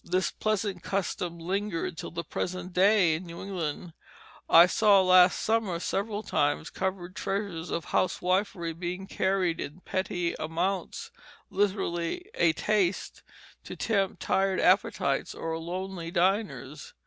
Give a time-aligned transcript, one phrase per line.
[0.03, 3.93] This pleasant custom lingered till the present day in New England;
[4.49, 11.11] I saw last summer, several times, covered treasures of housewifery being carried in petty amounts,
[11.51, 13.21] literally "a taste,"
[13.63, 16.95] to tempt tired appetites or lonely diners.